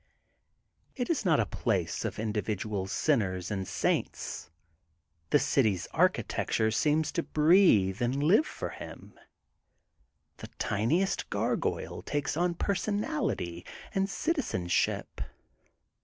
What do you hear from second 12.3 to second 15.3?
on personality and citizenship.